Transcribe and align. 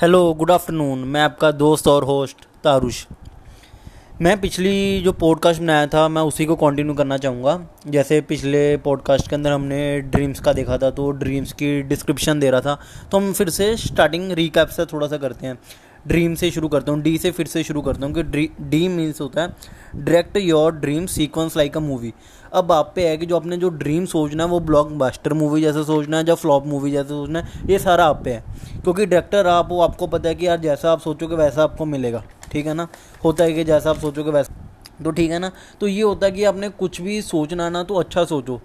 Hello 0.00 0.34
good 0.34 0.50
afternoon 0.50 0.98
मैं 0.98 1.20
आपका 1.20 1.50
दोस्त 1.52 1.88
और 1.88 2.04
होस्ट 2.04 2.36
तारुश 2.64 3.06
मैं 4.22 4.40
पिछली 4.40 5.00
जो 5.00 5.12
पॉडकास्ट 5.12 5.60
बनाया 5.60 5.86
था, 5.86 6.06
मैं 6.08 6.22
उसी 6.22 6.44
को 6.44 6.56
कंटिन्यू 6.56 6.94
करना 6.94 7.16
चाहूँगा। 7.16 7.58
जैसे 7.86 8.20
पिछले 8.20 8.76
पॉडकास्ट 8.76 9.28
के 9.28 9.34
अंदर 9.36 9.52
हमने 9.52 10.00
ड्रीम्स 10.00 10.40
का 10.40 10.52
देखा 10.52 10.78
था 10.78 10.90
तो 10.90 11.10
ड्रीम्स 11.10 11.52
की 11.52 11.82
डिस्क्रिप्शन 11.82 12.40
दे 12.40 12.50
रहा 12.50 12.60
था। 12.60 12.78
तो 13.12 13.18
हम 13.18 13.32
फिर 13.32 13.48
से 13.48 13.76
स्टार्टिंग 13.76 14.32
रिकैप 14.32 14.68
से 14.68 14.84
थोड़ा 14.84 15.06
सा 15.06 15.16
करते 15.16 15.46
हैं। 15.46 15.58
ड्रीम 16.06 16.34
से 16.34 16.50
शुरू 16.50 16.68
करता 16.68 16.92
हूँ, 16.92 17.00
डी 17.02 17.18
से 17.18 17.30
फिर 17.30 17.46
से 17.46 17.62
शुरू 17.62 17.80
करता 17.80 18.06
हूँ 18.06 18.14
कि 18.14 18.22
डी 18.60 18.88
मीन्स 18.88 19.20
होता 19.20 19.42
है 19.42 19.48
direct 19.96 20.36
your 20.36 20.72
dream 20.72 21.06
sequence 21.06 21.56
like 21.56 21.76
a 21.76 21.80
movie 21.80 22.12
अब 22.52 22.72
आप 22.72 22.92
पे 22.96 23.08
है 23.08 23.16
कि 23.16 23.26
जो 23.26 23.36
आपने 23.36 23.56
जो 23.56 23.68
ड्रीम 23.68 24.04
सोचना 24.04 24.44
है, 24.44 24.48
वो 24.50 24.60
ब्लॉक 24.60 24.88
बास्टर 24.88 25.32
मूवी 25.32 25.60
जैसे 25.60 25.84
सोचना 25.84 26.18
है, 26.18 26.24
या 26.28 26.34
फ्लॉप 26.34 26.66
मूवी 26.66 26.90
जैसे 26.90 27.08
सोचना 27.08 27.38
है, 27.38 27.70
ये 27.70 27.78
सारा 27.78 28.04
आप 28.04 28.24
पे 28.24 28.32
है. 28.32 28.44
क्योंकि 28.82 29.06
डायरेक्टर 29.06 29.46
आप, 29.46 29.68
वो 29.68 29.80
आपको 29.80 30.06
पता 30.06 30.28
है 30.28 30.34
कि 30.34 30.46
यार 30.46 30.58
जैसा 30.60 30.92
आप 30.92 31.00
सोचोगे, 31.00 31.36
वैसा 31.36 31.62
आपको 31.62 31.84
मिलेगा. 31.84 32.24
ठीक 32.52 32.66
है 32.66 32.74
ना? 32.74 32.88
होता 33.24 33.44
है 33.44 33.52
कि 33.52 33.64
जैसा 33.64 33.90
आप 33.90 33.96
सोचोगे, 33.96 34.30
वैसा. 34.30 34.54
तो 35.04 35.10
ठीक 35.10 35.30
है 35.30 35.38
ना? 35.38 35.52
तो 35.80 35.86
ये 35.86 36.02
होता 36.02 36.26
है 36.26 36.32
कि 36.32 36.44
आपने 36.44 36.68
कुछ 36.68 37.00
भी 37.00 37.22
सोचना 37.22 37.68
ना 37.70 37.82
तो 37.82 37.94
अच्छा 37.94 38.24
सोचो. 38.24 38.60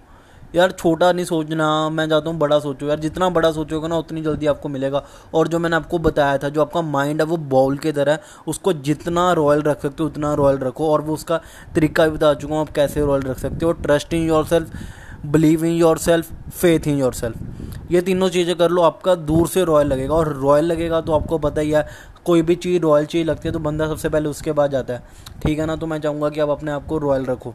यार 0.55 0.71
छोटा 0.71 1.11
नहीं 1.11 1.25
सोचना, 1.25 1.89
मैं 1.89 2.07
चाहता 2.09 2.29
हूँ 2.29 2.37
बड़ा 2.39 2.59
सोचो। 2.59 2.87
यार 2.87 2.99
जितना 2.99 3.29
बड़ा 3.29 3.51
सोचोगे 3.51 3.87
ना, 3.87 3.97
उतनी 3.97 4.21
जल्दी 4.21 4.47
आपको 4.47 4.69
मिलेगा। 4.69 5.03
और 5.33 5.47
जो 5.47 5.59
मैंने 5.59 5.75
आपको 5.75 5.99
बताया 5.99 6.37
था, 6.37 6.49
जो 6.49 6.61
आपका 6.61 6.81
माइंड 6.81 7.21
है, 7.21 7.27
वो 7.27 7.37
बॉल 7.37 7.77
की 7.77 7.91
तरह 7.91 8.11
है। 8.11 8.21
उसको 8.47 8.73
जितना 8.73 9.31
रॉयल 9.33 9.61
रख 9.61 9.81
सकते 9.81 10.03
हो, 10.03 10.09
उतना 10.09 10.33
रॉयल 10.33 10.57
रखो। 10.57 10.91
और 10.91 11.01
वो 11.01 11.13
उसका 11.13 11.41
तरीका 11.75 12.07
भी 12.07 12.11
बता 12.11 12.33
चुका 12.33 12.53
हूँ, 12.53 12.61
आप 12.61 12.69
कैसे 12.69 13.01
रॉयल 13.01 13.21
रख 13.21 13.39
सकते 13.39 13.65
हो। 13.65 13.71
Trust 13.71 14.13
in 14.13 14.27
yourself 14.45 14.71
believe 15.25 15.63
in 15.65 15.73
yourself 15.97 16.31
faith 16.51 16.87
in 16.87 16.97
yourself 17.13 17.91
ये 17.91 18.01
तीनों 18.01 18.29
चीज़ें 18.29 18.55
कर 18.55 18.69
लो, 18.69 18.81
आपका 18.81 19.15
दूर 19.15 19.47
से 19.47 19.63
रॉयल 19.63 19.87
लगेगा। 19.87 20.13
और 20.13 20.33
रॉयल 20.33 20.65
लगेगा 20.65 21.01
तो 21.01 21.13
आपको 21.13 21.37
पता 21.37 21.61
ही 21.61 21.71
है, 21.71 21.85
कोई 22.25 22.41
भी 22.41 22.55
चीज़ 22.55 22.81
रॉयल 22.81 23.05
चीज़ 23.05 23.27
लगती 23.27 23.47
है 23.47 23.53
तो 23.53 23.59
बंदा 23.59 23.87
सबसे 23.87 24.09
पहले 24.09 24.29
उसके 24.29 24.51
बाद 24.51 24.71
जाता 24.71 24.93
है। 24.93 25.03
ठीक 25.43 25.59
है 25.59 25.65
ना? 25.65 25.75
तो 25.75 25.87
मैं 25.87 25.99
चाहूँगा 26.01 26.29
कि 26.29 26.39
आप 26.39 26.49
अपने 26.49 26.71
आप 26.71 26.85
को 26.87 26.97
रॉयल 26.97 27.25
रखो। 27.25 27.53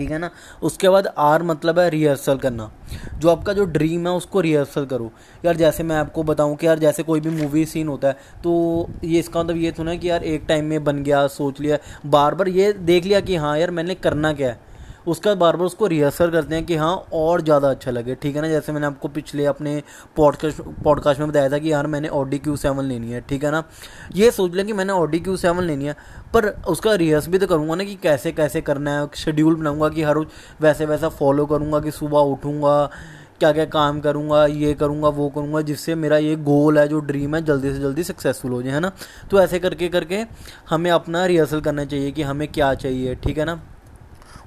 ठीक 0.00 0.10
है 0.10 0.18
ना? 0.18 0.30
उसके 0.62 0.88
बाद 0.88 1.06
आर 1.18 1.42
मतलब 1.42 1.78
है 1.78 1.88
रिहर्सल 1.90 2.38
करना। 2.38 2.70
जो 3.18 3.28
आपका 3.28 3.52
जो 3.52 3.64
ड्रीम 3.66 4.06
है, 4.06 4.12
उसको 4.12 4.40
रिहर्सल 4.40 4.86
करो। 4.86 5.10
यार 5.44 5.56
जैसे 5.56 5.82
मैं 5.82 5.96
आपको 5.96 6.22
बताऊँ 6.22 6.56
कि 6.56 6.66
यार 6.66 6.78
जैसे 6.78 7.02
कोई 7.02 7.20
भी 7.20 7.30
मूवी 7.32 7.64
सीन 7.66 7.88
होता 7.88 8.08
है 8.08 8.16
तो 8.42 8.88
ये 9.04 9.18
इसका 9.18 9.42
मतलब 9.42 9.56
ये 9.56 9.72
थोड़ा 9.72 9.94
कि 9.94 10.10
यार 10.10 10.24
एक 10.24 10.44
टाइम 10.48 10.64
में 10.64 10.84
बन 10.84 11.02
गया, 11.02 11.26
सोच 11.28 11.60
लिया। 11.60 11.78
बार 12.06 12.34
बार 12.34 12.48
ये 12.48 12.72
देख 12.72 13.04
लिया 13.04 13.20
कि 13.20 13.36
हाँ 13.36 13.56
यार 13.58 13.70
मैंने 13.70 13.94
करना 13.96 14.32
क्या 14.32 14.48
है? 14.48 14.58
उसका 15.06 15.34
बार 15.34 15.56
बार 15.56 15.66
उसको 15.66 15.86
रिहर्सल 15.86 16.30
करते 16.30 16.54
हैं 16.54 16.64
कि 16.66 16.76
हाँ 16.76 16.94
और 17.12 17.40
ज़्यादा 17.42 17.70
अच्छा 17.70 17.90
लगे। 17.90 18.14
ठीक 18.14 18.36
है 18.36 18.42
ना? 18.42 18.48
जैसे 18.48 18.72
मैंने 18.72 18.86
आपको 18.86 19.08
पिछले 19.08 19.44
अपने 19.44 19.82
पॉडकास्ट 20.16 20.60
पॉडकास्ट 20.84 21.20
में 21.20 21.28
बताया 21.28 21.48
था 21.50 21.58
कि 21.58 21.72
यार 21.72 21.86
मैंने 21.86 22.08
ऑडी 22.08 22.38
क्यू 22.38 22.56
सेवन 22.56 22.84
लेनी 22.84 23.10
है। 23.10 23.20
ठीक 23.20 23.44
है 23.44 23.50
ना? 23.50 23.62
ये 24.14 24.30
सोच 24.30 24.54
लें 24.54 24.66
कि 24.66 24.72
मैंने 24.72 24.92
ऑडी 24.92 25.20
क्यू 25.20 25.36
सेवन 25.36 25.64
लेनी 25.64 25.84
है, 25.84 25.96
पर 26.34 26.48
उसका 26.68 26.94
रिहर्स 26.94 27.28
भी 27.28 27.38
तो 27.38 27.46
करूँगा 27.46 27.74
ना 27.74 27.84
कि 27.84 27.94
कैसे 27.94 28.32
कैसे 28.32 28.60
करना 28.60 29.00
है 29.00 29.08
शेड्यूल 29.16 29.54
बनाऊँगा 29.54 29.88
कि 29.88 30.02
हर 30.02 30.14
रोज़ 30.14 30.28
वैसे, 30.60 30.86
वैसा 30.86 31.08
फॉलो 31.08 31.46
करूँगा 31.46 31.80
कि 31.80 31.90
सुबह 31.90 32.18
उठूँगा, 32.18 32.90
क्या 33.40 33.52
क्या 33.52 33.64
काम 33.64 34.00
करूँगा, 34.00 34.46
ये 34.46 34.74
करूँगा, 34.74 35.08
वो 35.08 35.28
करूँगा, 35.28 35.60
जिससे 35.60 35.94
मेरा 35.94 36.18
ये 36.18 36.36
गोल 36.36 36.78
है, 36.78 36.88
जो 36.88 37.00
ड्रीम 37.00 37.36
है, 37.36 37.44
जल्दी 37.44 37.72
से 37.72 37.78
जल्दी 37.78 38.02
सक्सेसफुल 38.02 38.52
हो 38.52 38.62
जाए, 38.62 38.72
है 38.72 38.80
ना? 38.80 38.92
तो 39.30 39.40
ऐसे 39.40 39.58
करके 39.58 39.88
करके 39.88 40.24
हमें 40.70 40.90
अपना 40.90 41.26
रिहर्सल 41.26 41.60
करना 41.60 41.84
चाहिए 41.84 42.10
कि 42.10 42.22
हमें 42.22 42.48
क्या 42.48 42.74
चाहिए। 42.74 43.14
ठीक 43.14 43.38
है 43.38 43.44
ना? 43.44 43.60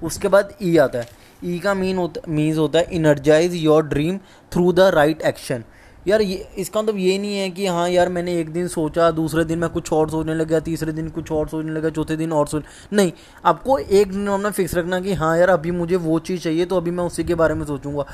उसके 0.04 0.28
बाद 0.28 0.54
ई 0.62 0.76
आता 0.78 1.00
है। 1.00 1.08
ई 1.46 1.60
का 1.60 1.74
मीन 1.74 1.98
होता 1.98 2.22
मीन्स 2.30 2.58
होता 2.58 2.80
है 2.80 2.88
energise 2.92 3.56
your 3.56 3.84
dream 3.86 4.18
through 4.52 4.72
the 4.74 4.80
right 4.96 5.22
action 5.22 5.64
यार 6.06 6.22
ये, 6.22 6.36
इसका 6.58 6.82
मतलब 6.82 6.98
ये 6.98 7.18
नहीं 7.18 7.38
है 7.38 7.50
कि 7.50 7.66
हाँ 7.68 7.88
यार 7.90 8.10
मैंने 8.10 8.40
एक 8.40 8.52
दिन 8.54 8.68
सोचा, 8.68 9.10
दूसरे 9.12 9.44
दिन 9.46 9.60
मैं 9.60 9.70
कुछ 9.70 9.92
और 9.94 10.10
सोचने 10.10 10.36
लग 10.36 10.48
गया 10.48 10.60
तीसरे 10.62 10.92
दिन 10.92 11.10
कुछ 11.10 11.32
और 11.32 11.48
सोचने 11.48 11.72
लगा, 11.72 11.90
चौथे 11.90 12.16
दिन 12.16 12.32
और 12.34 12.48
सोच, 12.48 12.64
नहीं, 12.94 13.12
आपको 13.46 13.78
एक 13.80 14.12
दिन 14.12 14.28
अपना 14.28 14.52
फिक्स 14.52 14.76
रखना 14.76 15.00
कि 15.00 15.14
हाँ 15.14 15.38
यार 15.38 15.50
अभी 15.50 15.72
मुझे 15.72 15.96
वो 15.98 16.20
चीज़ 16.22 16.42
चाहिए 16.44 16.66
तो 16.66 16.78
अभी 16.78 16.92
मैं 16.92 17.04
उसी 17.04 17.24
के 17.24 17.36
बारे 17.36 17.54
में 17.54 17.66
सोचूँगा। 17.66 18.06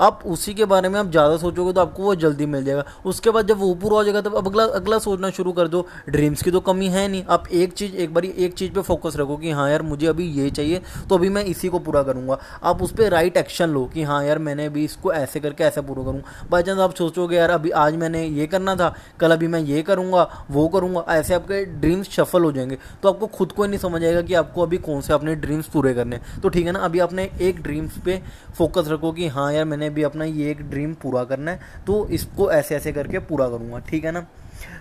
आप 0.00 0.22
उसी 0.26 0.52
के 0.54 0.64
बारे 0.64 0.88
में 0.88 0.98
आप 1.00 1.10
ज़्यादा 1.10 1.36
सोचोगे 1.36 1.72
तो 1.72 1.80
आपको 1.80 2.02
वो 2.02 2.14
जल्दी 2.14 2.46
मिल 2.46 2.64
जाएगा। 2.64 2.84
उसके 3.06 3.30
बाद 3.30 3.48
जब 3.48 3.58
वो 3.58 3.74
पूरा 3.74 3.96
हो 3.96 4.04
जाएगा 4.04 4.20
तब 4.20 4.34
अगला 4.36 4.64
अगला 4.74 4.98
सोचना 4.98 5.30
शुरू 5.30 5.52
कर 5.52 5.68
दो। 5.68 5.86
ड्रीम्स 6.08 6.42
की 6.42 6.50
तो 6.50 6.60
कमी 6.60 6.86
है 6.88 7.06
नहीं। 7.08 7.22
आप 7.24 7.44
एक 7.48 7.72
चीज़, 7.72 7.94
एक 7.94 8.14
बार 8.14 8.24
एक 8.24 8.54
चीज़ 8.54 8.72
पे 8.72 8.82
फोकस 8.82 9.16
रखो 9.16 9.36
कि 9.36 9.50
हाँ 9.50 9.68
यार 9.70 9.82
मुझे 9.82 10.06
अभी 10.06 10.26
ये 10.32 10.48
चाहिए 10.50 10.80
तो 11.08 11.16
अभी 11.16 11.28
मैं 11.28 11.44
इसी 11.44 11.68
को 11.68 11.78
पूरा 11.78 12.02
करूँगा। 12.02 12.38
आप 12.62 12.82
उस 12.82 12.92
पर 12.92 13.10
राइट 13.10 13.36
एक्शन 13.36 13.70
लो 13.70 13.84
कि 13.94 14.02
हाँ 14.02 14.24
यार 14.24 14.38
मैंने 14.40 14.66
अभी 14.66 14.84
इसको 14.84 15.12
ऐसे 15.12 15.40
करके 15.40 15.64
ऐसा 15.64 15.80
पूरा 15.82 16.04
करूँ। 16.04 16.22
बाई 16.50 16.62
चांस 16.62 16.78
आप 16.78 16.94
सोचोगे 16.94 17.33
यार, 17.34 17.50
अभी 17.50 17.70
आज 17.72 17.96
मैंने 17.96 18.24
ये 18.24 18.46
करना 18.46 18.74
था, 18.76 18.94
कल 19.20 19.32
अभी 19.32 19.46
मैं 19.46 19.60
ये 19.60 19.82
करूँगा, 19.82 20.28
वो 20.50 20.66
करूँगा। 20.68 21.04
ऐसे 21.10 21.34
आपके 21.34 21.64
ड्रीम्स 21.80 22.14
सफल 22.16 22.44
हो 22.44 22.52
जाएँगे। 22.52 22.78
तो 23.02 23.08
आपको 23.08 23.26
खुद 23.28 23.52
को 23.52 23.62
ही 23.62 23.68
नहीं 23.68 23.78
समझ 23.80 24.02
आएगा 24.04 24.22
कि 24.22 24.34
आपको 24.34 24.62
अभी 24.62 24.78
कौन 24.78 25.00
से 25.00 25.12
अपने 25.12 25.34
ड्रीम्स 25.36 25.68
पूरे 25.68 25.94
करने 25.94 26.20
तो 26.42 26.48
ठीक 26.48 26.66
है 26.66 26.72
ना, 26.72 26.78
अभी 26.78 26.98
आपने 27.00 27.30
एक 27.40 27.62
ड्रीम्स 27.62 27.98
पे 28.04 28.20
फोकस 28.54 28.88
रखो 28.88 29.12
कि 29.12 29.28
हाँ 29.28 29.52
यार, 29.52 29.64
मैंने 29.64 29.86
अभी 29.86 30.02
अपना 30.02 30.24
ये 30.24 30.50
एक 30.50 30.62
ड्रीम 30.70 30.94
पूरा 30.94 31.24
करना 31.24 31.50
है 31.50 31.82
तो 31.86 32.06
इसको 32.08 32.50
ऐसे 32.52 32.76
ऐसे 32.76 32.92
करके 32.92 33.18
पूरा 33.20 33.48
करूँगा। 33.48 33.78
ठीक 33.80 34.04
है 34.04 34.12
ना? 34.12 34.26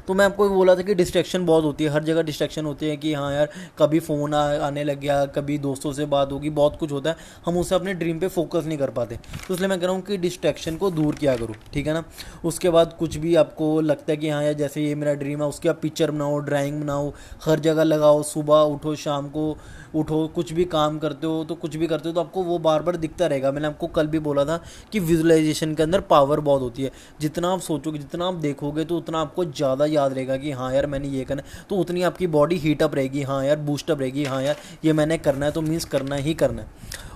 तो 0.07 0.13
मैं 0.13 0.25
आपको 0.25 0.47
बोला 0.49 0.75
था 0.75 0.81
कि 0.81 0.93
डिस्ट्रैक्शन 0.95 1.45
बहुत 1.45 1.63
होती 1.63 1.83
है, 1.83 1.89
हर 1.89 2.03
जगह 2.03 2.21
डिस्ट्रैक्शन 2.21 2.65
होती 2.65 2.89
है 2.89 2.95
कि 2.97 3.13
हाँ 3.13 3.31
यार, 3.33 3.49
कभी 3.79 3.99
फ़ोन 3.99 4.33
आने 4.33 4.83
लग 4.83 4.99
गया, 4.99 5.25
कभी 5.27 5.57
दोस्तों 5.57 5.91
से 5.93 6.05
बात 6.05 6.31
होगी, 6.31 6.49
बहुत 6.51 6.77
कुछ 6.79 6.91
होता 6.91 7.09
है, 7.09 7.15
हम 7.45 7.57
उससे 7.57 7.75
अपने 7.75 7.93
ड्रीम 7.93 8.19
पे 8.19 8.27
फोकस 8.27 8.65
नहीं 8.65 8.77
कर 8.77 8.89
पाते। 8.89 9.19
तो 9.47 9.53
इसलिए 9.53 9.69
मैं 9.69 9.79
कह 9.79 9.85
रहा 9.85 9.95
हूँ 9.95 10.03
कि 10.03 10.17
डिस्ट्रैक्शन 10.17 10.77
को 10.77 10.89
दूर 10.91 11.15
किया 11.15 11.35
करो, 11.37 11.55
ठीक 11.73 11.87
है 11.87 11.93
ना? 11.93 12.03
उसके 12.45 12.69
बाद 12.69 12.95
कुछ 12.99 13.17
भी 13.17 13.35
आपको 13.35 13.79
लगता 13.81 14.11
है 14.11 14.17
कि 14.17 14.29
हाँ 14.29 14.43
यार, 14.43 14.53
जैसे 14.53 14.83
ये 14.83 14.95
मेरा 14.95 15.13
ड्रीम 15.13 15.41
है, 15.41 15.47
उसके 15.47 15.69
आप 15.69 15.79
पिक्चर 15.81 16.11
बनाओ 16.11 16.39
ड्राइंग 16.41 16.81
बनाओ, 16.81 17.11
हर 17.45 17.59
जगह 17.59 17.83
लगाओ, 17.83 18.21
सुबह 18.23 18.61
उठो, 18.73 18.95
शाम 18.95 19.29
को 19.29 19.55
उठो, 19.95 20.25
कुछ 20.27 20.51
भी 20.53 20.63
काम 20.65 20.97
करते 20.99 21.27
हो 21.27 21.43
तो 21.43 21.55
कुछ 21.55 21.75
भी 21.75 21.87
करते 21.87 22.09
हो 22.09 22.13
तो 22.15 22.19
आपको 22.21 22.43
वो 22.43 22.57
बार 22.59 22.81
बार 22.81 22.95
दिखता 22.97 23.25
रहेगा। 23.27 23.51
मैंने 23.51 23.67
आपको 23.67 23.87
कल 23.87 24.07
भी 24.07 24.19
बोला 24.19 24.45
था 24.45 24.57
कि 24.91 24.99
विजुअलाइजेशन 24.99 25.75
के 25.75 25.83
अंदर 25.83 26.01
पावर 26.03 26.39
बहुत 26.39 26.61
होती 26.61 26.83
है। 26.83 26.91
जितना 27.21 27.51
आप 27.53 27.59
सोचोगे, 27.61 27.99
जितना 27.99 28.27
आप 28.27 28.33
देखोगे 28.35 28.85
तो 28.85 28.97
उतना 28.97 29.19
आपको 29.21 29.45
ज़्यादा 29.63 29.85
याद 29.87 30.13
रहेगा 30.13 30.37
कि 30.37 30.51
हाँ 30.51 30.73
यार 30.73 30.85
मैंने 30.87 31.07
ये 31.09 31.23
करना 31.25 31.43
तो 31.69 31.75
उतनी 31.75 32.01
आपकी 32.03 32.27
बॉडी 32.29 32.57
हीटअप 32.59 32.95
रहेगी 32.95 33.21
हाँ 33.23 33.43
यार 33.45 33.59
बूस्टअप 33.61 33.99
रहेगी 33.99 34.23
हाँ 34.25 34.41
यार 34.43 34.55
ये 34.85 34.93
मैंने 34.93 35.17
करना 35.19 35.45
है 35.45 35.51
तो 35.51 35.61
मीन्स 35.61 35.85
करना 35.85 36.15
ही 36.17 36.33
करना 36.33 36.61
है। 36.61 36.67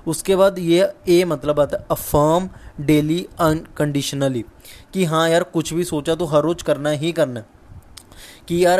उसके 0.07 0.35
बाद 0.35 0.59
ये 0.59 0.89
ए 1.09 1.23
मतलब 1.25 1.59
आता 1.59 1.77
है 1.77 1.85
अफर्म 1.91 2.49
डेली 2.85 3.25
अनकंडीशनली 3.39 4.43
कि 4.93 5.03
हाँ 5.05 5.27
यार 5.29 5.43
कुछ 5.53 5.73
भी 5.73 5.83
सोचा 5.83 6.15
तो 6.15 6.25
हर 6.25 6.43
रोज़ 6.43 6.63
करना 6.63 6.89
ही 6.91 7.11
करना 7.11 7.39
है। 7.39 7.45
कि 8.47 8.65
यार, 8.65 8.79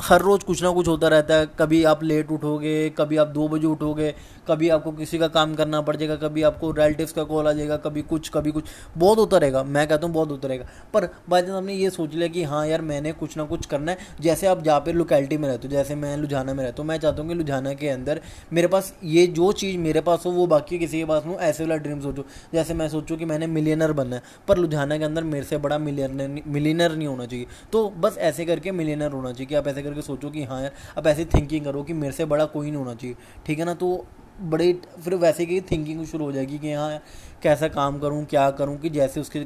हर 0.00 0.20
रोज़ 0.20 0.44
कुछ 0.44 0.62
ना 0.62 0.70
कुछ 0.70 0.88
होता 0.88 1.08
रहता 1.08 1.34
है। 1.34 1.46
कभी 1.58 1.82
आप 1.84 2.02
लेट 2.04 2.30
उठोगे, 2.30 2.88
कभी 2.90 3.16
आप 3.16 3.26
दो 3.26 3.48
बजे 3.48 3.66
उठोगे, 3.66 4.14
कभी 4.48 4.68
आपको 4.68 4.92
किसी 4.92 5.18
का 5.18 5.28
काम 5.28 5.54
करना 5.54 5.80
पड़ 5.80 5.94
जाएगा, 5.96 6.16
कभी 6.16 6.42
आपको 6.42 6.70
रिलेटिव्स 6.70 7.12
का 7.12 7.24
कॉल 7.24 7.48
आ 7.48 7.52
जाएगा, 7.52 7.76
कभी 7.76 8.02
कुछ 8.02 8.28
कभी 8.28 8.50
कुछ। 8.50 8.64
बहुत 8.98 9.18
होता 9.18 9.38
रहेगा, 9.38 9.62
मैं 9.62 9.86
कहता 9.88 10.06
हूँ 10.06 10.14
बहुत 10.14 10.30
होता 10.30 10.48
रहेगा। 10.48 10.66
पर 10.94 11.08
बाई 11.28 11.42
चांस 11.42 11.50
आपने 11.50 11.74
ये 11.74 11.90
सोच 11.90 12.14
लिया 12.14 12.28
कि 12.28 12.42
हाँ 12.42 12.66
यार, 12.66 12.82
मैंने 12.82 13.12
कुछ 13.12 13.36
ना 13.36 13.44
कुछ 13.44 13.66
करना 13.66 13.92
है। 13.92 13.98
जैसे 14.20 14.46
आप 14.46 14.62
जहाँ 14.62 14.80
पे 14.80 14.92
लोकेलिटी 14.92 15.36
में 15.36 15.48
रहते 15.48 15.68
हो, 15.68 15.72
जैसे 15.72 15.94
मैं 15.94 16.16
लुधियाना 16.16 16.54
में 16.54 16.64
रहता 16.64 16.82
हूँ, 16.82 16.88
मैं 16.88 16.98
चाहता 16.98 17.22
हूँ 17.22 17.28
कि 17.28 17.34
लुधियाना 17.34 17.74
के 17.74 17.88
अंदर 17.88 18.20
मेरे 18.52 18.68
पास 18.68 18.92
ये 19.04 19.26
जो 19.26 19.52
चीज़ 19.52 19.78
मेरे 19.78 20.00
पास 20.00 20.22
हो, 20.26 20.30
वो 20.30 20.46
बाकी 20.46 20.78
किसी 20.78 20.98
के 20.98 21.04
पास 21.04 21.26
हो, 21.26 21.34
ऐसे 21.34 21.64
वाला 21.64 21.76
ड्रीम 21.76 22.00
सोचो। 22.00 22.24
जैसे 22.54 22.74
मैं 22.74 22.88
सोचूँ 22.88 23.16
कि 23.16 23.24
मैंने 23.24 23.46
मिलियनर 23.46 23.92
बनना 23.92 24.16
है, 24.16 24.22
पर 24.48 24.58
लुधियाना 24.58 24.98
के 24.98 25.04
अंदर 25.04 25.24
मेरे 25.24 25.44
से 25.44 25.58
बड़ा 25.58 25.78
मिलियनर 25.78 26.42
मिलियनर 26.46 26.96
नहीं 26.96 27.08
होना 27.08 27.26
चाहिए। 27.26 27.46
तो 27.72 27.88
बस 27.98 28.18
ऐसे 28.18 28.44
करके 28.44 28.70
मिलियनर 28.82 29.12
होना 29.12 29.32
चाहिए 29.32 29.46
कि 29.46 29.54
आप 29.54 29.68
ऐसे 29.68 29.82
करके 29.82 30.02
सोचो 30.02 30.30
कि 30.30 30.44
हाँ 30.44 30.60
यार, 30.62 30.72
आप 30.98 31.06
ऐसी 31.06 31.24
थिंकिंग 31.34 31.64
करो 31.64 31.82
कि 31.82 31.92
मेरे 31.94 32.12
से 32.12 32.24
बड़ा 32.26 32.44
कोई 32.46 32.66
नहीं 32.66 32.78
होना 32.78 32.94
चाहिए, 32.94 33.16
ठीक 33.46 33.58
है 33.58 33.64
ना? 33.64 33.74
तो 33.74 34.06
बड़े, 34.42 34.72
फिर 35.00 35.14
वैसे 35.16 35.46
की 35.46 35.60
थिंकिंग 35.60 36.04
शुरू 36.06 36.24
हो 36.24 36.32
जाएगी 36.32 36.58
कि 36.58 36.72
हाँ 36.72 36.98
कैसा 37.42 37.68
काम 37.70 37.98
करूँ, 38.00 38.24
क्या 38.26 38.50
करूँ 38.50 38.78
कि 38.78 38.90
जैसे 38.90 39.20
उसके 39.20 39.44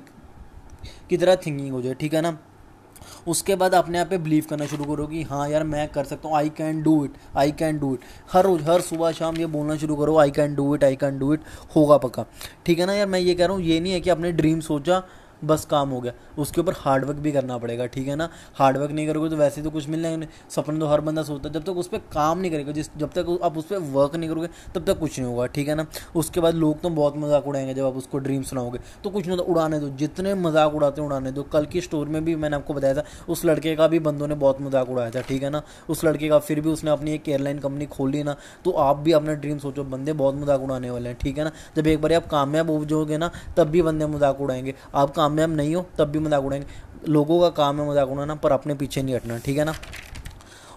की 1.10 1.16
तरह 1.16 1.36
थिंकिंग 1.36 1.72
हो 1.72 1.82
जाए, 1.82 1.94
ठीक 1.94 2.14
है 2.14 2.20
ना? 2.20 2.38
उसके 3.28 3.54
बाद 3.56 3.74
अपने 3.74 3.98
आप 3.98 4.06
पे 4.08 4.18
बिलीव 4.18 4.44
करना 4.50 4.66
शुरू 4.66 4.84
करो 4.84 5.06
कि 5.06 5.22
हाँ 5.22 5.48
यार, 5.48 5.64
मैं 5.64 5.86
कर 5.88 6.04
सकता 6.04 6.28
हूँ 6.28 6.36
I 6.36 6.48
can 6.56 6.82
do 6.82 7.04
it 7.04 7.12
I 7.36 7.52
can 7.52 7.78
do 7.78 7.92
it 7.94 8.00
हर 8.32 8.44
रोज़, 8.44 8.62
हर 8.62 8.80
सुबह, 8.80 9.12
शाम 9.12 9.36
ये 9.36 9.46
बोलना 9.48 9.76
शुरू 9.76 9.96
करो 9.96 10.16
I 10.18 10.30
can 10.30 10.54
do 10.54 10.74
it 10.74 10.84
I 10.84 10.96
can 10.96 11.18
do 11.18 11.32
it 11.34 11.40
होगा 11.76 11.96
पक्का। 11.98 12.24
ठीक 12.66 12.78
है 12.78 12.86
ना 12.86 12.94
यार, 12.94 13.06
मैं 13.06 13.20
ये 13.20 13.34
कह 13.34 13.46
रहा 13.46 13.56
हूँ, 13.56 13.62
ये 13.62 13.80
नहीं 13.80 13.92
है 13.92 14.00
कि 14.00 14.10
अपने 14.10 14.32
ड्रीम 14.32 14.60
सोचा 14.60 15.02
बस 15.44 15.64
काम 15.64 15.90
हो 15.90 16.00
गया। 16.00 16.12
उसके 16.38 16.60
ऊपर 16.60 16.74
हार्डवर्क 16.76 17.16
भी 17.16 17.32
करना 17.32 17.56
पड़ेगा, 17.58 17.86
ठीक 17.86 18.08
है 18.08 18.16
ना? 18.16 18.28
हार्डवर्क 18.54 18.90
नहीं 18.90 19.06
करोगे 19.06 19.28
तो 19.30 19.36
वैसे 19.36 19.62
तो 19.62 19.70
कुछ 19.70 19.88
मिलना 19.88 20.08
नहीं, 20.08 20.28
सपने 20.50 20.80
तो 20.80 20.86
हर 20.86 21.00
बंदा 21.00 21.22
सोचता 21.22 21.48
है। 21.48 21.54
जब 21.54 21.64
तक 21.64 21.78
उस 21.78 21.88
पर 21.88 21.98
काम 22.12 22.38
नहीं 22.38 22.50
करेगा, 22.50 22.72
जिस, 22.72 22.90
जब 22.96 23.10
तक 23.12 23.38
आप 23.42 23.58
उस 23.58 23.64
पर 23.64 23.78
वर्क 23.92 24.16
नहीं 24.16 24.30
करोगे, 24.30 24.48
तब 24.74 24.84
तक 24.84 24.98
कुछ 24.98 25.18
नहीं 25.18 25.28
होगा, 25.28 25.46
ठीक 25.46 25.68
है 25.68 25.74
ना? 25.74 25.86
उसके 26.16 26.40
बाद 26.40 26.54
लोग 26.54 26.80
तो 26.80 26.90
बहुत 26.90 27.16
मज़ाक 27.16 27.46
उड़ाएँगे 27.46 27.74
जब 27.74 27.86
आप 27.86 27.96
उसको 27.96 28.18
ड्रीम 28.18 28.42
सुनाओगे। 28.44 28.78
तो 29.04 29.10
कुछ 29.10 29.26
नहीं 29.26 29.36
होता, 29.36 29.52
उड़ाने 29.52 29.80
दो, 29.80 29.88
जितने 29.96 30.34
मज़ाक 30.36 30.74
उड़ाते 30.74 31.00
हैं 31.00 31.08
उड़ाने 31.08 31.32
दो। 31.32 31.42
कल 31.42 31.66
की 31.66 31.80
स्टोर 31.80 32.08
में 32.08 32.24
भी 32.24 32.36
मैंने 32.36 32.56
आपको 32.56 32.74
बताया 32.74 32.94
था, 32.94 33.04
उस 33.28 33.44
लड़के 33.44 33.74
का 33.76 33.88
भी 33.88 33.98
बंदों 34.00 34.28
ने 34.28 34.34
बहुत 34.36 34.60
मज़ाक 34.60 34.90
उड़ाया 34.90 35.10
था, 35.10 35.20
ठीक 35.22 35.42
है 35.42 35.50
ना? 35.50 35.62
उस 35.88 36.04
लड़के 36.04 36.28
का 36.28 36.38
फिर 36.40 36.60
भी 36.60 36.70
उसने 36.70 36.90
अपनी 36.90 37.12
एक 37.12 37.28
एयरलाइन 37.28 37.58
कंपनी 37.58 37.86
खोली 37.88 38.22
ना 38.22 38.36
तो 38.64 38.70
आप 38.72 38.96
भी 38.96 39.12
अपना 39.12 39.32
ड्रीम 39.34 39.58
सोचो, 39.58 39.84
बंदे 39.86 40.12
बहुत 40.14 40.34
मज़ाक 40.34 40.60
उड़ाने 40.60 40.90
वाले 40.90 41.08
हैं, 41.08 41.18
ठीक 41.18 41.38
है 41.38 41.44
ना? 41.44 41.52
जब 41.76 41.86
एक 41.86 42.00
बार 42.02 42.12
आप 42.12 42.26
कामयाब 42.26 42.70
हो 42.70 42.84
जाओगे 42.84 43.18
ना, 43.18 43.30
तब 43.56 43.68
भी 43.68 43.82
बंदे 43.82 44.06
मज़ाक 44.08 44.40
उड़ाएँगे। 44.40 44.74
आप 44.94 45.14
कामयाब 45.26 45.50
नहीं 45.50 45.74
हो, 45.74 45.86
तब 45.98 46.08
भी 46.08 46.18
मज़ाक 46.18 46.44
उड़ाएँगे। 46.44 47.10
लोगों 47.10 47.40
का 47.40 47.48
काम 47.56 47.80
है 47.80 47.88
मज़ाक 47.90 48.08
उड़ाना, 48.08 48.34
पर 48.34 48.52
अपने 48.52 48.74
पीछे 48.74 49.02
नहीं 49.02 49.14
हटना, 49.14 49.38
ठीक 49.38 49.58
है 49.58 49.64
ना? 49.64 49.74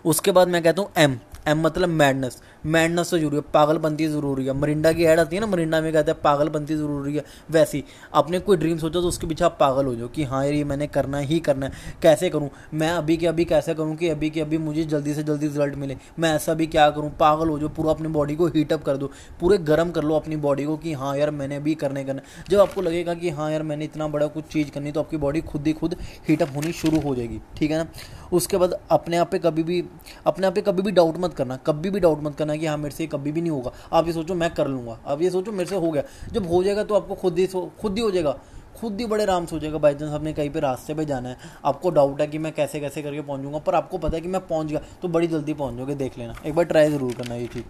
उसके 0.05 0.31
बाद 0.31 0.47
मैं 0.47 0.61
कहता 0.63 0.81
हूँ 0.81 0.91
एम 0.97 1.17
एम 1.47 1.61
मतलब 1.61 1.89
मैडनेस 1.89 2.41
मैडनेस 2.65 3.09
तो 3.11 3.17
ज़रूरी 3.17 3.35
है, 3.35 3.41
पागलपंती 3.53 4.07
ज़रूरी 4.07 4.45
है। 4.45 4.53
मरिंडा 4.53 4.91
की 4.93 5.03
ऐड 5.03 5.19
आती 5.19 5.35
है 5.35 5.39
ना, 5.39 5.47
मरिंडा 5.47 5.81
में 5.81 5.91
कहते 5.93 6.11
हैं, 6.11 6.21
पागलपंती 6.21 6.75
ज़रूरी 6.75 7.15
है। 7.15 7.23
वैसी, 7.51 7.83
आपने 8.13 8.39
कोई 8.39 8.57
ड्रीम 8.57 8.77
सोचा 8.77 9.01
तो 9.01 9.07
उसके 9.07 9.27
पीछे 9.27 9.45
आप 9.45 9.57
पागल 9.59 9.85
हो 9.85 9.95
जाओ 9.95 10.07
कि 10.07 10.23
हाँ 10.23 10.43
यार, 10.45 10.53
ये 10.53 10.63
मैंने 10.63 10.87
करना 10.87 11.17
ही 11.17 11.39
करना 11.39 11.65
है। 11.65 11.71
कैसे 12.01 12.29
करूँ? 12.29 12.49
मैं 12.73 12.89
अभी 12.89 13.17
के 13.17 13.27
अभी 13.27 13.45
कैसे 13.45 13.73
करूँ 13.73 13.95
कि 13.95 14.09
अभी 14.09 14.29
के 14.29 14.41
अभी 14.41 14.57
मुझे 14.57 14.83
जल्दी 14.83 15.13
से 15.13 15.23
जल्दी 15.23 15.47
रिज़ल्ट 15.47 15.75
मिले? 15.75 15.97
मैं 16.19 16.33
ऐसा 16.35 16.53
भी 16.53 16.67
क्या 16.67 16.89
करूँ? 16.89 17.11
पागल 17.19 17.49
हो 17.49 17.59
जाओ, 17.59 17.69
पूरा 17.69 17.91
अपनी 17.91 18.07
बॉडी 18.07 18.35
को 18.35 18.47
हीटअप 18.47 18.83
कर 18.83 18.97
दो। 18.97 19.11
पूरे 19.39 19.57
गर्म 19.57 19.91
कर 19.91 20.03
लो 20.03 20.15
अपनी 20.15 20.35
बॉडी 20.35 20.65
को 20.65 20.77
कि 20.77 20.93
हाँ 20.93 21.17
यार, 21.17 21.31
मैंने 21.31 21.55
अभी 21.55 21.75
करने 21.75 22.03
करना 22.03 22.21
जब 22.49 22.59
आपको 22.59 22.81
लगेगा 22.81 23.13
कि 23.13 23.29
हाँ 23.29 23.51
यार, 23.51 23.63
मैंने 23.63 23.85
इतना 23.85 24.07
बड़ा 24.07 24.27
कुछ 24.27 24.43
चीज़ 24.43 24.69
करनी 24.69 24.91
तो 24.91 24.99
आपकी 24.99 25.17
बॉडी 25.17 25.41
खुद 25.41 25.67
ही 25.67 25.73
खुद 25.73 25.95
हीटअप 26.29 26.55
होनी 26.55 26.71
शुरू 26.73 26.99
हो 26.99 27.15
जाएगी। 27.15 27.39
ठीक 27.57 27.71
है 27.71 27.77
ना? 27.77 27.87
उसके 28.33 28.57
बाद 28.57 28.79
अपने 28.91 29.17
आप 29.17 29.31
पे 29.31 29.39
कभी 29.39 29.63
भी, 29.63 29.83
अपने 30.25 30.47
आप 30.47 30.55
पे 30.55 30.61
कभी 30.61 30.81
भी 30.81 30.91
डाउट 30.91 31.17
मत 31.17 31.33
करना। 31.33 31.55
कभी 31.57 31.89
भी 31.89 31.99
डाउट 31.99 32.23
मत 32.23 32.35
करना 32.35 32.48
कि 32.55 32.65
हाँ 32.65 32.77
मेरे 32.77 32.95
से 32.95 33.07
कभी 33.07 33.31
भी 33.31 33.41
नहीं 33.41 33.51
होगा। 33.51 33.71
आप 33.93 34.07
ये 34.07 34.13
सोचो, 34.13 34.35
मैं 34.35 34.53
कर 34.53 34.67
लूँगा। 34.67 34.99
आप 35.05 35.21
ये 35.21 35.29
सोचो, 35.29 35.51
मेरे 35.51 35.69
से 35.69 35.75
हो 35.75 35.91
गया। 35.91 36.03
जब 36.31 36.47
हो 36.47 36.63
जाएगा 36.63 36.83
तो 36.83 36.95
आपको 36.95 37.15
खुद 37.15 37.39
ही 37.39 37.47
खुद 37.47 37.97
ही 37.97 38.01
हो 38.01 38.11
जाएगा। 38.11 38.37
खुद 38.75 38.99
ही 38.99 39.05
बड़े 39.05 39.23
आराम 39.23 39.45
से 39.45 39.55
हो 39.55 39.59
जाएगा। 39.59 39.77
बाई 39.77 39.95
चांस 39.95 40.11
आपने 40.11 40.33
कहीं 40.33 40.49
पर 40.49 40.61
रास्ते 40.61 40.93
पर 40.93 41.03
जाना 41.03 41.29
है। 41.29 41.37
आपको 41.65 41.89
डाउट 41.89 42.21
है 42.21 42.27
कि 42.27 42.37
मैं 42.37 42.51
कैसे 42.53 42.79
कैसे 42.79 43.01
करके 43.01 43.21
पहुंचूँगा, 43.21 43.59
पर 43.59 43.75
आपको 43.75 43.97
पता 43.97 44.15
है 44.15 44.21
कि 44.21 44.27
मैं 44.27 44.45
पहुँच 44.47 44.67
गया। 44.67 44.81
तो 45.01 45.07
बड़ी 45.07 45.27
जल्दी 45.27 45.53
पहुँच 45.53 45.75
जाओगे 45.75 45.95
देख 45.95 46.17
लेना। 46.17 46.35
एक 46.45 46.55
बार 46.55 46.65
ट्राई 46.65 46.89
ज़रूर 46.89 47.13
करना 47.13 47.35
ये 47.35 47.47
चीज़। 47.47 47.65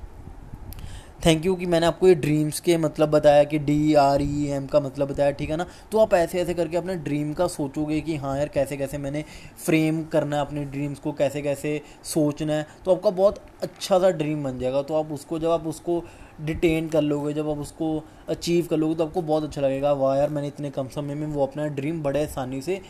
थैंक 1.26 1.46
यू 1.46 1.54
कि 1.56 1.66
मैंने 1.66 1.86
आपको 1.86 2.08
ये 2.08 2.16
ड्रीम्स 2.16 2.60
के 2.60 2.76
मतलब 2.78 3.10
बताया 3.12 3.44
कि 3.44 3.58
डी 3.60 3.94
आर 3.94 4.22
ई 4.22 4.46
एम 4.48 4.66
का 4.68 4.80
मतलब 4.80 5.08
बताया, 5.08 5.32
ठीक 5.32 5.50
है 5.50 5.56
ना? 5.58 5.66
तो 5.92 6.00
आप 6.00 6.14
ऐसे 6.14 6.40
ऐसे 6.42 6.54
करके 6.54 6.78
अपने 6.78 6.96
ड्रीम 6.98 7.34
का 7.34 7.48
सोचोगे 7.48 8.00
कि 8.02 8.16
हाँ 8.16 8.38
यार, 8.38 8.48
कैसे 8.48 8.78
कैसे 8.78 8.98
मैंने 8.98 9.24
फ्रेम 9.66 10.02
करना 10.04 10.36
है 10.36 10.42
अपने 10.42 10.64
ड्रीम्स 10.66 11.00
को, 11.00 11.12
कैसे 11.12 11.42
कैसे 11.42 11.82
सोचना 12.06 12.54
है 12.54 12.66
तो 12.86 12.96
आपका 12.96 13.10
बहुत 13.10 13.42
अच्छा 13.64 14.00
सा 14.00 14.10
ड्रीम 14.12 14.44
बन 14.44 14.60
जाएगा। 14.60 14.82
तो 14.82 14.96
आप 14.96 15.12
उसको, 15.12 15.40
जब 15.40 15.50
आप 15.50 15.68
उसको 15.68 16.04
डिटेन 16.42 16.88
कर 16.90 17.02
लोगे, 17.02 17.34
जब 17.34 17.50
आप 17.50 17.58
उसको 17.58 18.04
अचीव 18.30 18.68
कर 18.70 18.78
लोगे 18.78 18.96
तो 18.96 19.06
आपको 19.06 19.22
बहुत 19.22 19.44
अच्छा 19.44 19.62
लगेगा। 19.62 19.92
वाह 19.94 20.18
यार, 20.18 20.30
मैंने 20.30 20.48
इतने 20.48 20.70
कम 20.72 20.88
समय 20.88 21.16
में 21.16 21.28
वो 21.28 21.46
अपना 21.46 21.68
ड्रीम 21.70 22.02
बड़े 22.04 22.24
आसानी 22.24 22.62
से 22.62 22.82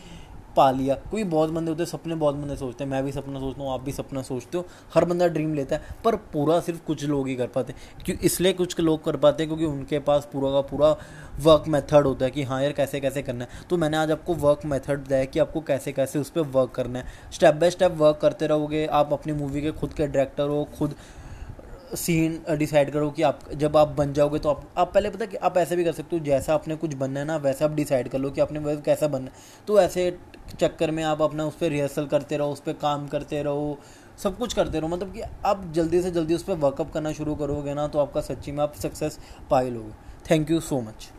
पा 0.56 0.70
लिया। 0.70 0.94
क्योंकि 0.94 1.24
बहुत 1.24 1.50
बंदे 1.50 1.70
होते 1.70 1.82
हैं, 1.82 1.90
सपने 1.90 2.14
बहुत 2.14 2.34
बंदे 2.34 2.56
सोचते 2.56 2.84
हैं। 2.84 2.90
मैं 2.90 3.04
भी 3.04 3.12
सपना 3.12 3.40
सोचता 3.40 3.62
हूँ, 3.62 3.72
आप 3.72 3.80
भी 3.80 3.92
सपना 3.92 4.22
सोचते 4.22 4.58
हो। 4.58 4.66
हर 4.94 5.04
बंदा 5.04 5.28
ड्रीम 5.28 5.54
लेता 5.54 5.76
है, 5.76 5.82
पर 6.04 6.16
पूरा 6.16 6.60
सिर्फ़ 6.60 6.80
कुछ 6.86 7.04
लोग 7.04 7.28
ही 7.28 7.36
कर 7.36 7.46
पाते 7.46 7.72
हैं। 7.72 7.80
क्यों, 8.04 8.18
इसलिए 8.18 8.52
कुछ 8.52 8.80
लोग 8.80 9.04
कर 9.04 9.16
पाते 9.16 9.42
हैं, 9.42 9.48
क्योंकि 9.48 9.78
उनके 9.78 9.98
पास 9.98 10.28
पूरा 10.32 10.50
का 10.50 10.60
पूरा 10.60 10.96
वर्क 11.40 11.64
मेथड 11.68 12.06
होता 12.06 12.24
है 12.24 12.30
कि 12.30 12.42
हाँ 12.42 12.62
यार, 12.62 12.72
कैसे 12.72 13.00
कैसे 13.00 13.22
करना 13.22 13.44
है? 13.44 13.50
तो 13.70 13.76
मैंने 13.76 13.96
आज 13.96 14.10
आपको 14.10 14.34
वर्क 14.34 14.60
मेथड 14.64 15.12
है 15.12 15.26
कि 15.26 15.38
आपको 15.38 15.60
कैसे 15.60 15.92
कैसे 15.92 16.18
उस 16.18 16.30
पर 16.30 16.40
वर्क 16.40 16.70
करना 16.70 16.98
है। 16.98 17.04
स्टेप 17.32 17.54
बाय 17.54 17.70
स्टेप 17.70 17.92
वर्क 17.92 18.18
करते 18.22 18.46
रहोगे, 18.46 18.86
आप 18.86 19.12
अपनी 19.12 19.32
मूवी 19.32 19.62
के 19.62 19.70
खुद 19.70 19.92
के 19.92 20.06
डायरेक्टर 20.06 20.48
हो, 20.48 20.68
खुद 20.78 20.94
सीन 21.94 22.38
डिसाइड 22.50 22.90
करो 22.90 23.10
कि 23.10 23.22
आप, 23.22 23.40
जब 23.54 23.76
आप 23.76 23.88
बन 23.88 24.12
जाओगे 24.12 24.38
तो 24.38 24.48
आप 24.48 24.62
आप 24.78 24.92
पहले 24.94 25.10
पता 25.10 25.26
कि 25.26 25.36
आप 25.36 25.56
ऐसे 25.58 25.76
भी 25.76 25.84
कर 25.84 25.92
सकते 25.92 26.16
हो, 26.16 26.24
जैसा 26.24 26.54
आपने 26.54 26.76
कुछ 26.76 26.94
बनना 26.94 27.20
है 27.20 27.26
ना, 27.26 27.36
वैसा 27.36 27.64
आप 27.64 27.70
डिसाइड 27.70 28.08
कर 28.08 28.18
लो 28.18 28.30
कि 28.30 28.40
आपने 28.40 28.58
वैसे 28.58 28.82
कैसा 28.82 29.08
बनना 29.08 29.26
है। 29.26 29.64
तो 29.66 29.80
ऐसे 29.80 30.10
चक्कर 30.60 30.90
में 30.90 31.02
आप 31.04 31.22
अपना 31.22 31.44
उस 31.44 31.56
पर 31.56 31.68
रिहर्सल 31.68 32.06
करते 32.06 32.36
रहो, 32.36 32.52
उस 32.52 32.60
पर 32.60 32.72
काम 32.72 33.06
करते 33.08 33.42
रहो, 33.42 33.78
सब 34.22 34.38
कुछ 34.38 34.54
करते 34.54 34.80
रहो। 34.80 34.88
मतलब 34.88 35.12
कि 35.12 35.22
आप 35.46 35.70
जल्दी 35.72 36.02
से 36.02 36.10
जल्दी 36.10 36.34
उस 36.34 36.42
पर 36.42 36.54
वर्कअप 36.56 36.92
करना 36.92 37.12
शुरू 37.12 37.34
करोगे 37.34 37.74
ना 37.74 37.86
तो 37.88 37.98
आपका 37.98 38.20
सच्ची 38.20 38.52
में 38.52 38.62
आप 38.62 38.74
सक्सेस 38.74 39.18
पा 39.50 39.60
लोगे। 39.60 39.92
Thank 40.30 40.50
you 40.50 40.60
so 40.60 40.80
much 40.80 41.10